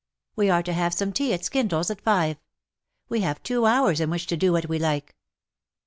We 0.35 0.49
are 0.49 0.63
to 0.63 0.73
have 0.73 0.95
some 0.95 1.13
tea 1.13 1.31
at 1.31 1.45
Skindle's, 1.45 1.91
at 1.91 2.01
five. 2.01 2.37
We 3.07 3.21
have 3.21 3.43
two 3.43 3.67
hours 3.67 3.99
in 3.99 4.09
which 4.09 4.25
to 4.25 4.35
do 4.35 4.51
what 4.53 4.67
we 4.67 4.79
like.'' 4.79 5.15